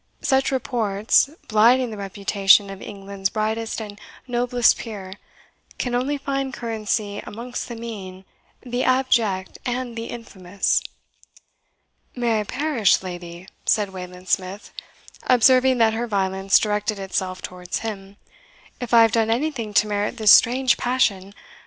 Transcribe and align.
Such 0.23 0.49
reports, 0.51 1.29
blighting 1.47 1.91
the 1.91 1.97
reputation 1.97 2.71
of 2.71 2.81
England's 2.81 3.29
brightest 3.29 3.79
and 3.79 4.01
noblest 4.25 4.79
peer, 4.79 5.13
can 5.77 5.93
only 5.93 6.17
find 6.17 6.51
currency 6.51 7.19
amongst 7.19 7.67
the 7.67 7.75
mean, 7.75 8.25
the 8.61 8.83
abject, 8.83 9.59
and 9.63 9.95
the 9.95 10.05
infamous!" 10.05 10.81
"May 12.15 12.39
I 12.39 12.45
perish, 12.45 13.03
lady," 13.03 13.47
said 13.63 13.91
Wayland 13.91 14.27
Smith, 14.29 14.73
observing 15.27 15.77
that 15.77 15.93
her 15.93 16.07
violence 16.07 16.57
directed 16.57 16.97
itself 16.97 17.43
towards 17.43 17.81
him, 17.81 18.17
"if 18.79 18.95
I 18.95 19.03
have 19.03 19.11
done 19.11 19.29
anything 19.29 19.71
to 19.75 19.85
merit 19.87 20.17
this 20.17 20.31
strange 20.31 20.77
passion! 20.77 21.31